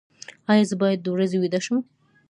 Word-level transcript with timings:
ایا 0.51 0.63
زه 0.69 0.75
باید 0.81 0.99
د 1.03 1.07
ورځې 1.13 1.37
ویده 1.39 1.59
شم؟ 1.65 1.77